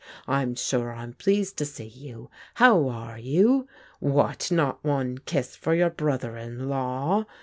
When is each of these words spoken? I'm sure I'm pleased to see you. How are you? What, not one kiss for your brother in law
I'm 0.27 0.55
sure 0.55 0.93
I'm 0.95 1.13
pleased 1.13 1.57
to 1.57 1.65
see 1.67 1.85
you. 1.87 2.31
How 2.55 2.87
are 2.87 3.19
you? 3.19 3.67
What, 3.99 4.51
not 4.51 4.83
one 4.83 5.19
kiss 5.19 5.55
for 5.55 5.75
your 5.75 5.91
brother 5.91 6.37
in 6.37 6.67
law 6.69 7.25